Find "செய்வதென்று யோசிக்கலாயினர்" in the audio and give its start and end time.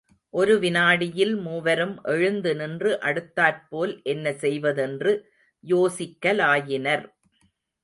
4.43-7.05